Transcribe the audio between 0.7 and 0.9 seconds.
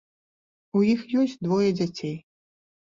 У